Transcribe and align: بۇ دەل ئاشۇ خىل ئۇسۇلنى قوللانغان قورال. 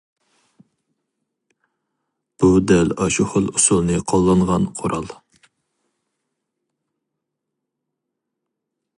بۇ 2.43 2.49
دەل 2.71 2.89
ئاشۇ 3.05 3.27
خىل 3.33 3.51
ئۇسۇلنى 3.51 3.99
قوللانغان 4.13 4.65
قورال. 4.79 5.13